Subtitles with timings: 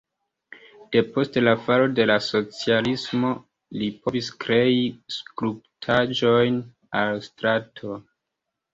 [0.95, 3.31] Depost falo de la socialismo
[3.83, 4.83] li povis krei
[5.21, 6.61] skulptaĵojn
[7.05, 8.05] al stratoj.